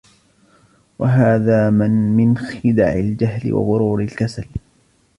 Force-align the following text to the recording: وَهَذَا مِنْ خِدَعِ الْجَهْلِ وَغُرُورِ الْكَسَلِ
وَهَذَا 0.99 1.69
مِنْ 2.09 2.37
خِدَعِ 2.37 2.93
الْجَهْلِ 2.93 3.53
وَغُرُورِ 3.53 3.99
الْكَسَلِ 4.01 4.45